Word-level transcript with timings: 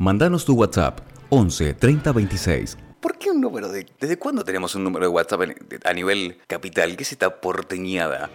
Mandanos 0.00 0.46
tu 0.46 0.54
WhatsApp 0.54 1.00
11 1.28 1.74
30 1.74 2.12
26. 2.12 2.78
¿Por 3.02 3.18
qué 3.18 3.30
un 3.30 3.38
número 3.38 3.68
de.? 3.68 3.84
¿Desde 4.00 4.18
cuándo 4.18 4.42
tenemos 4.42 4.74
un 4.74 4.82
número 4.82 5.04
de 5.04 5.10
WhatsApp 5.10 5.42
a 5.84 5.92
nivel 5.92 6.38
capital? 6.46 6.96
¿Qué 6.96 7.02
es 7.02 7.12
esta 7.12 7.38
porteñada? 7.38 8.30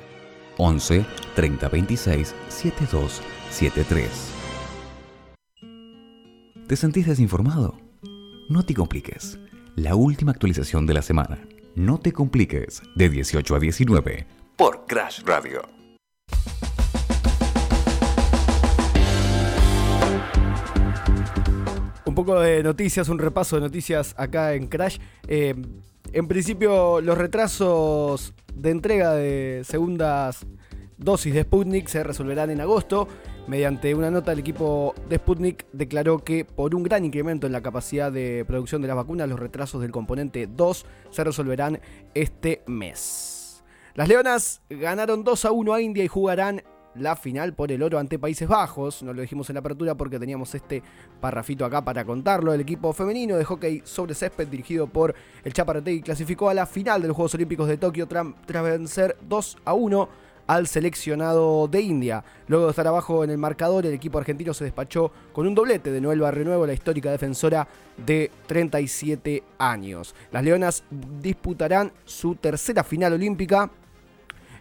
11 0.58 1.04
30 1.34 1.68
26 1.68 2.36
72 2.50 3.20
73. 3.50 4.10
¿Te 6.68 6.76
sentís 6.76 7.08
desinformado? 7.08 7.76
No 8.48 8.64
te 8.64 8.76
compliques. 8.76 9.40
La 9.76 9.96
última 9.96 10.34
actualización 10.34 10.86
de 10.86 10.94
la 10.94 11.02
semana. 11.02 11.48
No 11.74 11.98
te 11.98 12.14
compliques, 12.14 12.84
de 12.94 13.10
18 13.10 13.56
a 13.56 13.60
19, 13.60 14.28
por 14.56 14.86
Crash 14.86 15.24
Radio. 15.24 15.64
Un 22.16 22.24
poco 22.24 22.40
de 22.40 22.64
noticias, 22.64 23.10
un 23.10 23.20
repaso 23.20 23.58
de 23.58 23.62
noticias 23.62 24.16
acá 24.18 24.54
en 24.54 24.68
Crash. 24.68 25.00
Eh, 25.28 25.54
en 26.14 26.28
principio, 26.30 27.02
los 27.02 27.18
retrasos 27.18 28.34
de 28.54 28.70
entrega 28.70 29.12
de 29.12 29.64
segundas 29.66 30.46
dosis 30.96 31.34
de 31.34 31.44
Sputnik 31.44 31.90
se 31.90 32.06
resolverán 32.06 32.52
en 32.52 32.62
agosto. 32.62 33.10
Mediante 33.48 33.94
una 33.94 34.12
nota, 34.12 34.32
el 34.32 34.40
equipo 34.40 34.96
de 35.10 35.18
Sputnik 35.18 35.66
declaró 35.74 36.20
que 36.20 36.46
por 36.46 36.74
un 36.74 36.84
gran 36.84 37.04
incremento 37.04 37.48
en 37.48 37.52
la 37.52 37.62
capacidad 37.62 38.14
de 38.14 38.46
producción 38.48 38.82
de 38.82 38.88
las 38.88 38.96
vacunas, 38.96 39.28
los 39.28 39.38
retrasos 39.38 39.82
del 39.82 39.92
componente 39.92 40.48
2 40.48 40.86
se 41.10 41.22
resolverán 41.22 41.82
este 42.14 42.64
mes. 42.66 43.62
Las 43.94 44.08
Leonas 44.08 44.62
ganaron 44.70 45.26
2 45.26 45.44
a 45.44 45.52
1 45.52 45.74
a 45.74 45.82
India 45.82 46.06
y 46.06 46.08
jugarán 46.08 46.64
la 46.96 47.16
final 47.16 47.54
por 47.54 47.72
el 47.72 47.84
oro 47.84 48.00
ante 48.00 48.20
Países 48.20 48.48
Bajos. 48.48 49.04
No 49.04 49.14
lo 49.14 49.22
dijimos 49.22 49.50
en 49.50 49.56
la 49.56 49.60
apertura 49.60 49.96
porque 49.96 50.20
teníamos 50.20 50.54
este 50.56 50.82
parrafito 51.20 51.66
acá 51.66 51.84
para 51.84 52.06
contarlo. 52.06 52.54
El 52.54 52.62
equipo 52.62 52.94
femenino 52.94 53.38
de 53.38 53.46
hockey 53.46 53.82
sobre 53.84 54.16
césped 54.16 54.48
dirigido 54.48 54.88
por 54.88 55.16
el 55.44 55.54
Chaparate 55.54 56.02
clasificó 56.02 56.50
a 56.50 56.54
la 56.54 56.66
final 56.66 57.02
de 57.02 57.08
los 57.08 57.16
Juegos 57.16 57.36
Olímpicos 57.36 57.68
de 57.68 57.78
Tokio 57.78 58.08
tras 58.08 58.64
vencer 58.64 59.18
2 59.28 59.58
a 59.66 59.74
1 59.74 60.10
al 60.48 60.68
seleccionado 60.68 61.68
de 61.68 61.82
India. 61.82 62.24
Luego 62.48 62.66
de 62.66 62.70
estar 62.72 62.88
abajo 62.88 63.24
en 63.24 63.32
el 63.32 63.38
marcador, 63.38 63.86
el 63.86 63.94
equipo 63.94 64.18
argentino 64.18 64.54
se 64.54 64.64
despachó 64.64 65.12
con 65.34 65.48
un 65.48 65.56
doblete 65.56 65.92
de 65.92 66.02
Noel 66.02 66.20
Barrenuevo, 66.20 66.68
la 66.68 66.74
histórica 66.74 67.12
defensora 67.12 67.68
de 67.98 68.32
37 68.48 69.44
años. 69.58 70.14
Las 70.32 70.44
Leonas 70.44 70.84
disputarán 71.22 71.92
su 72.04 72.36
tercera 72.36 72.84
final 72.84 73.14
olímpica 73.14 73.72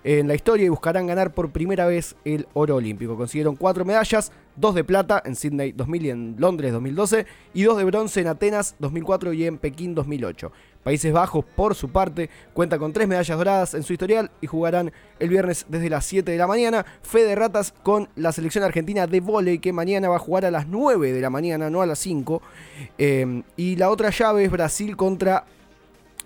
en 0.04 0.28
la 0.28 0.34
historia 0.34 0.66
y 0.66 0.68
buscarán 0.68 1.06
ganar 1.06 1.32
por 1.32 1.50
primera 1.50 1.86
vez 1.86 2.14
el 2.24 2.46
oro 2.52 2.76
olímpico. 2.76 3.16
Consiguieron 3.16 3.56
cuatro 3.56 3.86
medallas, 3.86 4.30
dos 4.54 4.74
de 4.74 4.84
plata 4.84 5.22
en 5.24 5.34
Sydney 5.34 5.72
2000 5.72 6.06
y 6.06 6.10
en 6.10 6.36
Londres 6.38 6.72
2012 6.72 7.26
y 7.54 7.62
dos 7.62 7.78
de 7.78 7.84
bronce 7.84 8.20
en 8.20 8.28
Atenas 8.28 8.76
2004 8.78 9.32
y 9.32 9.46
en 9.46 9.58
Pekín 9.58 9.94
2008. 9.94 10.52
Países 10.84 11.14
Bajos, 11.14 11.46
por 11.56 11.74
su 11.74 11.88
parte, 11.88 12.28
cuenta 12.52 12.78
con 12.78 12.92
tres 12.92 13.08
medallas 13.08 13.38
doradas 13.38 13.72
en 13.72 13.82
su 13.82 13.94
historial 13.94 14.30
y 14.42 14.46
jugarán 14.46 14.92
el 15.18 15.30
viernes 15.30 15.64
desde 15.70 15.88
las 15.88 16.04
7 16.04 16.30
de 16.30 16.36
la 16.36 16.46
mañana. 16.46 16.84
Fe 17.00 17.34
ratas 17.34 17.72
con 17.82 18.10
la 18.16 18.32
selección 18.32 18.62
argentina 18.62 19.06
de 19.06 19.20
vóley 19.20 19.58
que 19.58 19.72
mañana 19.72 20.10
va 20.10 20.16
a 20.16 20.18
jugar 20.18 20.44
a 20.44 20.50
las 20.50 20.68
9 20.68 21.12
de 21.12 21.20
la 21.22 21.30
mañana, 21.30 21.70
no 21.70 21.80
a 21.80 21.86
las 21.86 21.98
5. 22.00 22.42
Eh, 22.98 23.42
y 23.56 23.76
la 23.76 23.88
otra 23.88 24.10
llave 24.10 24.44
es 24.44 24.50
Brasil 24.50 24.94
contra 24.94 25.46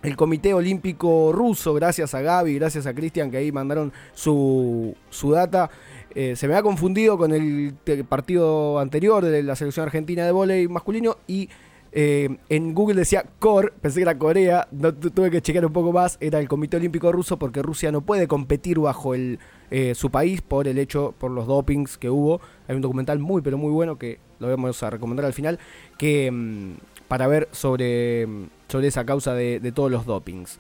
el 0.03 0.17
Comité 0.17 0.55
Olímpico 0.55 1.33
Ruso, 1.33 1.75
gracias 1.75 2.15
a 2.15 2.21
Gaby, 2.21 2.55
gracias 2.55 2.87
a 2.87 2.95
Cristian 2.95 3.31
que 3.31 3.39
ahí 3.39 3.53
mandaron 3.53 3.93
su, 4.15 4.95
su 5.11 5.33
data. 5.33 5.71
Eh, 6.15 6.37
se 6.37 6.49
me 6.49 6.55
ha 6.55 6.63
confundido 6.63 7.19
con 7.19 7.33
el, 7.33 7.75
partido 8.09 8.79
anterior 8.79 9.25
de 9.25 9.43
la 9.43 9.57
selección 9.57 9.87
argentina 9.87 10.25
de 10.25 10.33
vóley 10.33 10.69
masculino 10.69 11.17
y 11.27 11.49
eh, 11.91 12.29
en 12.49 12.75
Google 12.75 12.97
decía 12.97 13.25
CORE, 13.39 13.73
pensé 13.81 13.97
que 13.97 14.03
era 14.03 14.19
Corea, 14.19 14.69
tuve 15.15 15.31
que 15.31 15.41
chequear 15.41 15.67
un 15.67 15.73
poco 15.73 15.93
más, 15.93 16.19
era 16.21 16.39
el 16.39 16.49
Comité 16.49 16.77
Olímpico 16.77 17.11
Ruso 17.11 17.39
porque 17.39 17.63
Rusia 17.63 17.91
no 17.91 18.03
puede 18.03 18.29
competir 18.29 18.79
bajo 18.79 19.15
el, 19.15 19.39
eh, 19.71 19.95
su 19.95 20.11
país 20.11 20.43
por 20.43 20.69
el 20.69 20.79
hecho, 20.79 21.15
por 21.19 21.31
los 21.31 21.47
dopings 21.47 21.99
que 21.99 22.11
hubo. 22.11 22.41
Hay 22.69 22.77
un 22.77 22.83
documental 22.83 23.19
muy 23.19 23.43
pero 23.43 23.59
muy 23.59 23.73
bueno 23.73 23.99
que 23.99 24.21
lo 24.39 24.49
vamos 24.49 24.83
a 24.83 24.91
recomendar 24.91 25.27
al 25.27 25.33
final, 25.33 25.59
que 25.97 26.31
mm, 26.31 26.75
para 27.09 27.27
ver 27.27 27.49
sobre, 27.53 28.29
sobre 28.69 28.89
esa 28.89 29.05
causa 29.05 29.35
de, 29.35 29.73
todos 29.75 29.91
los 29.91 30.07
dopings. 30.07 30.59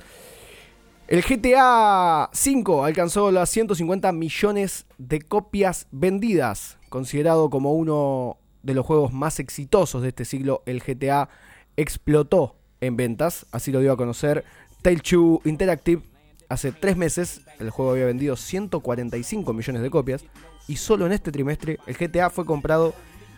El 1.06 1.22
GTA 1.22 2.30
V 2.32 2.84
alcanzó 2.84 3.30
las 3.30 3.48
150 3.50 4.12
millones 4.12 4.86
de 4.98 5.20
copias 5.20 5.86
vendidas, 5.90 6.78
considerado 6.88 7.48
como 7.48 7.72
uno 7.74 8.38
de 8.62 8.74
los 8.74 8.84
juegos 8.84 9.12
más 9.12 9.38
exitosos 9.38 10.02
de 10.02 10.08
este 10.08 10.24
siglo, 10.24 10.62
el 10.66 10.82
GTA 10.82 11.28
explotó 11.76 12.56
en 12.80 12.96
ventas, 12.96 13.46
así 13.52 13.72
lo 13.72 13.80
dio 13.80 13.92
a 13.92 13.96
conocer 13.96 14.44
Tale2 14.82 15.40
Interactive. 15.46 16.02
Hace 16.48 16.72
tres 16.72 16.96
meses 16.96 17.42
el 17.58 17.70
juego 17.70 17.92
había 17.92 18.06
vendido 18.06 18.36
145 18.36 19.52
millones 19.52 19.82
de 19.82 19.90
copias 19.90 20.24
y 20.66 20.76
solo 20.76 21.06
en 21.06 21.12
este 21.12 21.32
trimestre 21.32 21.78
el 21.86 21.96
GTA 21.96 22.30
fue 22.30 22.44
comprado 22.44 22.94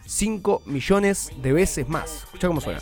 5 0.06 0.62
millones 0.66 1.30
de 1.42 1.52
veces 1.52 1.88
más. 1.88 2.24
Escucha 2.24 2.48
cómo 2.48 2.60
suena. 2.60 2.80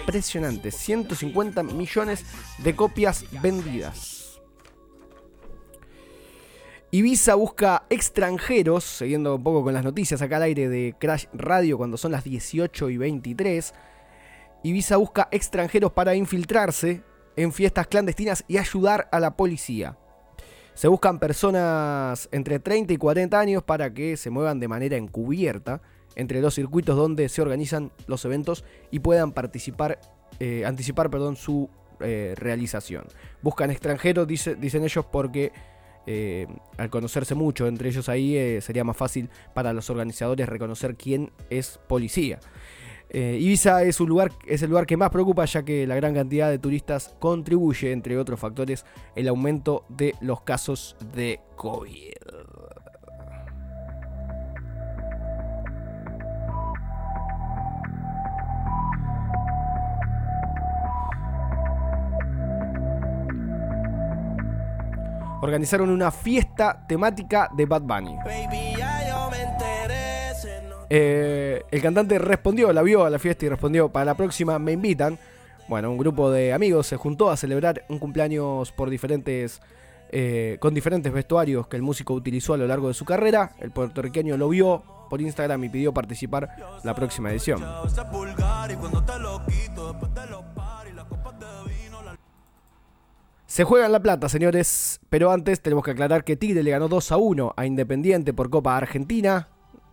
Impresionante, 0.00 0.70
150 0.70 1.62
millones 1.62 2.24
de 2.58 2.76
copias 2.76 3.24
vendidas. 3.42 4.40
Ibiza 6.92 7.36
busca 7.36 7.84
extranjeros, 7.88 8.82
siguiendo 8.82 9.36
un 9.36 9.44
poco 9.44 9.62
con 9.62 9.72
las 9.72 9.84
noticias 9.84 10.20
acá 10.22 10.38
al 10.38 10.42
aire 10.42 10.68
de 10.68 10.96
Crash 10.98 11.26
Radio 11.32 11.78
cuando 11.78 11.96
son 11.96 12.10
las 12.10 12.24
18 12.24 12.90
y 12.90 12.96
23. 12.96 13.74
Ibiza 14.64 14.96
busca 14.96 15.28
extranjeros 15.30 15.92
para 15.92 16.16
infiltrarse 16.16 17.04
en 17.36 17.52
fiestas 17.52 17.86
clandestinas 17.86 18.44
y 18.48 18.58
ayudar 18.58 19.08
a 19.12 19.20
la 19.20 19.36
policía. 19.36 19.99
Se 20.80 20.88
buscan 20.88 21.18
personas 21.18 22.26
entre 22.32 22.58
30 22.58 22.94
y 22.94 22.96
40 22.96 23.38
años 23.38 23.62
para 23.62 23.92
que 23.92 24.16
se 24.16 24.30
muevan 24.30 24.60
de 24.60 24.66
manera 24.66 24.96
encubierta 24.96 25.82
entre 26.16 26.40
los 26.40 26.54
circuitos 26.54 26.96
donde 26.96 27.28
se 27.28 27.42
organizan 27.42 27.92
los 28.06 28.24
eventos 28.24 28.64
y 28.90 29.00
puedan 29.00 29.32
participar, 29.32 30.00
eh, 30.38 30.64
anticipar 30.64 31.10
perdón, 31.10 31.36
su 31.36 31.68
eh, 32.00 32.34
realización. 32.34 33.04
Buscan 33.42 33.70
extranjeros, 33.70 34.26
dicen 34.26 34.82
ellos, 34.82 35.04
porque 35.04 35.52
eh, 36.06 36.46
al 36.78 36.88
conocerse 36.88 37.34
mucho 37.34 37.66
entre 37.66 37.90
ellos 37.90 38.08
ahí, 38.08 38.58
sería 38.62 38.82
más 38.82 38.96
fácil 38.96 39.28
para 39.52 39.74
los 39.74 39.90
organizadores 39.90 40.48
reconocer 40.48 40.96
quién 40.96 41.30
es 41.50 41.78
policía. 41.88 42.40
Eh, 43.12 43.38
Ibiza 43.40 43.82
es, 43.82 44.00
un 44.00 44.08
lugar, 44.08 44.30
es 44.46 44.62
el 44.62 44.70
lugar 44.70 44.86
que 44.86 44.96
más 44.96 45.10
preocupa 45.10 45.44
ya 45.44 45.64
que 45.64 45.86
la 45.86 45.96
gran 45.96 46.14
cantidad 46.14 46.48
de 46.48 46.58
turistas 46.58 47.14
contribuye, 47.18 47.90
entre 47.90 48.16
otros 48.16 48.38
factores, 48.38 48.84
el 49.16 49.26
aumento 49.26 49.84
de 49.88 50.14
los 50.20 50.42
casos 50.42 50.96
de 51.14 51.40
COVID. 51.56 52.14
organizaron 65.42 65.90
una 65.90 66.10
fiesta 66.10 66.84
temática 66.86 67.50
de 67.56 67.66
Bad 67.66 67.82
Bunny. 67.82 68.18
Eh, 70.92 71.62
el 71.70 71.80
cantante 71.80 72.18
respondió, 72.18 72.72
la 72.72 72.82
vio 72.82 73.04
a 73.04 73.10
la 73.10 73.20
fiesta 73.20 73.46
y 73.46 73.48
respondió, 73.48 73.90
para 73.90 74.04
la 74.04 74.16
próxima 74.16 74.58
me 74.58 74.72
invitan. 74.72 75.18
Bueno, 75.68 75.92
un 75.92 75.98
grupo 75.98 76.32
de 76.32 76.52
amigos 76.52 76.88
se 76.88 76.96
juntó 76.96 77.30
a 77.30 77.36
celebrar 77.36 77.84
un 77.88 78.00
cumpleaños 78.00 78.72
por 78.72 78.90
diferentes, 78.90 79.62
eh, 80.10 80.56
con 80.58 80.74
diferentes 80.74 81.12
vestuarios 81.12 81.68
que 81.68 81.76
el 81.76 81.82
músico 81.82 82.12
utilizó 82.12 82.54
a 82.54 82.56
lo 82.56 82.66
largo 82.66 82.88
de 82.88 82.94
su 82.94 83.04
carrera. 83.04 83.52
El 83.60 83.70
puertorriqueño 83.70 84.36
lo 84.36 84.48
vio 84.48 84.82
por 85.08 85.20
Instagram 85.20 85.62
y 85.62 85.68
pidió 85.68 85.94
participar 85.94 86.56
la 86.82 86.94
próxima 86.94 87.30
edición. 87.30 87.64
Se 93.46 93.64
juega 93.64 93.86
en 93.86 93.92
La 93.92 94.00
Plata, 94.00 94.28
señores, 94.28 95.00
pero 95.08 95.30
antes 95.30 95.60
tenemos 95.60 95.84
que 95.84 95.92
aclarar 95.92 96.24
que 96.24 96.36
Tigre 96.36 96.64
le 96.64 96.70
ganó 96.70 96.88
2 96.88 97.12
a 97.12 97.16
1 97.16 97.54
a 97.56 97.66
Independiente 97.66 98.32
por 98.32 98.50
Copa 98.50 98.76
Argentina, 98.76 99.48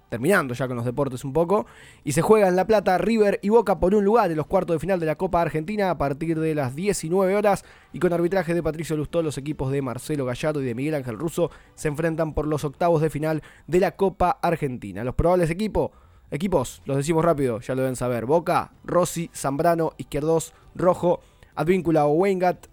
terminando 0.09 0.53
ya 0.53 0.67
con 0.67 0.77
los 0.77 0.85
deportes 0.85 1.23
un 1.23 1.33
poco, 1.33 1.65
y 2.03 2.13
se 2.13 2.21
juega 2.21 2.47
en 2.47 2.55
La 2.55 2.65
Plata 2.65 2.97
River 2.97 3.39
y 3.41 3.49
Boca 3.49 3.79
por 3.79 3.93
un 3.93 4.05
lugar 4.05 4.31
en 4.31 4.37
los 4.37 4.47
cuartos 4.47 4.75
de 4.75 4.79
final 4.79 4.99
de 4.99 5.05
la 5.05 5.15
Copa 5.15 5.41
Argentina 5.41 5.89
a 5.89 5.97
partir 5.97 6.39
de 6.39 6.55
las 6.55 6.75
19 6.75 7.35
horas 7.35 7.65
y 7.93 7.99
con 7.99 8.13
arbitraje 8.13 8.53
de 8.53 8.63
Patricio 8.63 8.97
Lustó 8.97 9.21
los 9.21 9.37
equipos 9.37 9.71
de 9.71 9.81
Marcelo 9.81 10.25
Gallardo 10.25 10.61
y 10.61 10.65
de 10.65 10.75
Miguel 10.75 10.95
Ángel 10.95 11.17
Russo 11.17 11.51
se 11.75 11.87
enfrentan 11.87 12.33
por 12.33 12.47
los 12.47 12.63
octavos 12.63 13.01
de 13.01 13.09
final 13.09 13.43
de 13.67 13.79
la 13.79 13.95
Copa 13.95 14.37
Argentina. 14.41 15.03
Los 15.03 15.15
probables 15.15 15.49
equipos, 15.49 15.91
equipos, 16.31 16.81
los 16.85 16.97
decimos 16.97 17.23
rápido, 17.23 17.59
ya 17.59 17.75
lo 17.75 17.81
deben 17.81 17.95
saber, 17.95 18.25
Boca, 18.25 18.73
Rossi, 18.83 19.29
Zambrano, 19.33 19.93
Izquierdos, 19.97 20.53
Rojo, 20.75 21.21
Advíncula 21.55 22.05
Wengat, 22.07 22.67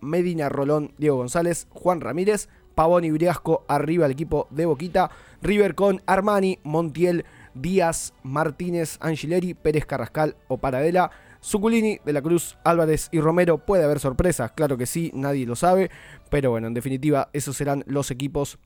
Medina 0.00 0.48
Rolón, 0.48 0.92
Diego 0.98 1.16
González, 1.16 1.66
Juan 1.70 2.00
Ramírez, 2.00 2.48
Pavón 2.76 3.04
y 3.04 3.10
Briasco 3.10 3.64
arriba 3.68 4.04
el 4.04 4.12
equipo 4.12 4.46
de 4.50 4.66
Boquita. 4.66 5.10
River 5.40 5.74
con 5.74 6.02
Armani, 6.04 6.58
Montiel, 6.62 7.24
Díaz, 7.54 8.12
Martínez, 8.22 8.98
Angileri, 9.00 9.54
Pérez 9.54 9.86
Carrascal 9.86 10.36
o 10.46 10.58
Paradela. 10.58 11.10
Zuculini, 11.42 12.00
De 12.04 12.12
la 12.12 12.20
Cruz, 12.20 12.58
Álvarez 12.64 13.08
y 13.12 13.20
Romero. 13.20 13.56
Puede 13.56 13.84
haber 13.84 13.98
sorpresas, 13.98 14.52
claro 14.52 14.76
que 14.76 14.84
sí, 14.84 15.10
nadie 15.14 15.46
lo 15.46 15.56
sabe. 15.56 15.90
Pero 16.28 16.50
bueno, 16.50 16.66
en 16.66 16.74
definitiva, 16.74 17.30
esos 17.32 17.56
serán 17.56 17.82
los 17.86 18.10
equipos 18.10 18.58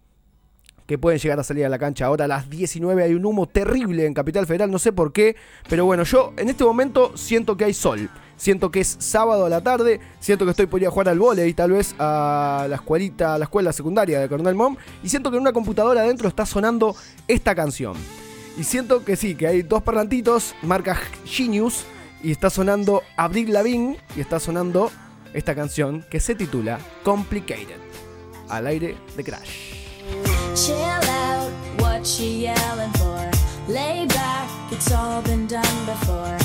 que 0.90 0.98
pueden 0.98 1.20
llegar 1.20 1.38
a 1.38 1.44
salir 1.44 1.64
a 1.64 1.68
la 1.68 1.78
cancha. 1.78 2.06
Ahora 2.06 2.24
a 2.24 2.26
las 2.26 2.50
19 2.50 3.04
hay 3.04 3.14
un 3.14 3.24
humo 3.24 3.46
terrible 3.46 4.06
en 4.06 4.12
Capital 4.12 4.44
Federal, 4.44 4.72
no 4.72 4.80
sé 4.80 4.92
por 4.92 5.12
qué, 5.12 5.36
pero 5.68 5.84
bueno, 5.84 6.02
yo 6.02 6.32
en 6.36 6.48
este 6.48 6.64
momento 6.64 7.16
siento 7.16 7.56
que 7.56 7.64
hay 7.64 7.74
sol. 7.74 8.10
Siento 8.36 8.72
que 8.72 8.80
es 8.80 8.96
sábado 8.98 9.46
a 9.46 9.48
la 9.48 9.60
tarde, 9.60 10.00
siento 10.18 10.44
que 10.44 10.50
estoy 10.50 10.66
por 10.66 10.80
ir 10.80 10.88
a 10.88 10.90
jugar 10.90 11.10
al 11.10 11.20
volei, 11.20 11.54
tal 11.54 11.70
vez 11.70 11.94
a 12.00 12.66
la 12.68 12.74
escuelita, 12.74 13.36
a 13.36 13.38
la 13.38 13.44
escuela 13.44 13.72
secundaria 13.72 14.18
de 14.18 14.28
Coronel 14.28 14.56
Mom, 14.56 14.76
y 15.04 15.08
siento 15.08 15.30
que 15.30 15.36
en 15.36 15.42
una 15.42 15.52
computadora 15.52 16.00
adentro 16.00 16.26
está 16.26 16.44
sonando 16.44 16.96
esta 17.28 17.54
canción. 17.54 17.94
Y 18.58 18.64
siento 18.64 19.04
que 19.04 19.14
sí, 19.14 19.36
que 19.36 19.46
hay 19.46 19.62
dos 19.62 19.84
parlantitos, 19.84 20.56
marca 20.62 20.98
Genius, 21.24 21.84
y 22.20 22.32
está 22.32 22.50
sonando 22.50 23.04
Abril 23.16 23.52
Lavigne, 23.52 23.96
y 24.16 24.20
está 24.20 24.40
sonando 24.40 24.90
esta 25.34 25.54
canción 25.54 26.04
que 26.10 26.18
se 26.18 26.34
titula 26.34 26.80
Complicated, 27.04 27.78
al 28.48 28.66
aire 28.66 28.96
de 29.16 29.22
Crash. 29.22 29.89
Chill 30.66 30.76
out, 30.76 31.50
what 31.78 32.20
you 32.20 32.28
yelling 32.28 32.92
for? 32.92 33.30
Lay 33.66 34.04
back, 34.08 34.50
it's 34.70 34.92
all 34.92 35.22
been 35.22 35.46
done 35.46 35.86
before. 35.86 36.39